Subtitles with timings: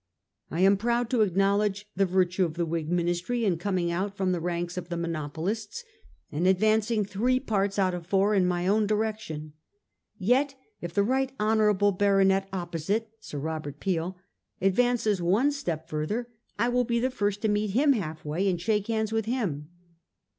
[0.49, 4.31] I am proud to acknowledge the virtue of the Whig Ministry in coming out from
[4.31, 5.83] the ranks of the mono polists
[6.31, 9.53] and advancing three parts out of four in my own direction.
[10.17, 13.61] Yet if the right honourable baronet opposite (Sir R.
[13.73, 14.17] Peel)
[14.59, 18.59] advances one step further, I will be the first to meet him, half way, and
[18.59, 19.69] shake hands with him.